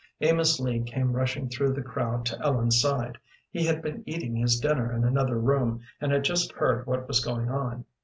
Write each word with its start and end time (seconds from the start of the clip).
Amos 0.19 0.59
Lee 0.59 0.81
came 0.81 1.13
rushing 1.13 1.47
through 1.47 1.73
the 1.73 1.83
crowd 1.83 2.25
to 2.25 2.41
Ellen's 2.43 2.81
side. 2.81 3.19
He 3.51 3.67
had 3.67 3.83
been 3.83 4.01
eating 4.07 4.35
his 4.35 4.59
dinner 4.59 4.91
in 4.91 5.03
another 5.03 5.37
room, 5.39 5.81
and 5.99 6.11
had 6.11 6.23
just 6.23 6.51
heard 6.53 6.87
what 6.87 7.07
was 7.07 7.23
going 7.23 7.51
on. 7.51 7.85